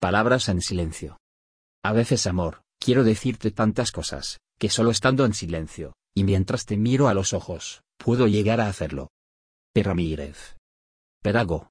Palabras 0.00 0.50
en 0.50 0.60
silencio. 0.60 1.16
A 1.82 1.92
veces, 1.92 2.26
amor, 2.26 2.60
quiero 2.78 3.02
decirte 3.02 3.50
tantas 3.50 3.92
cosas, 3.92 4.38
que 4.58 4.68
solo 4.68 4.90
estando 4.90 5.24
en 5.24 5.32
silencio, 5.32 5.94
y 6.14 6.24
mientras 6.24 6.66
te 6.66 6.76
miro 6.76 7.08
a 7.08 7.14
los 7.14 7.32
ojos, 7.32 7.80
puedo 7.96 8.26
llegar 8.26 8.60
a 8.60 8.68
hacerlo. 8.68 9.08
P. 9.72 9.82
Ramírez. 9.82 10.56
Perago. 11.22 11.64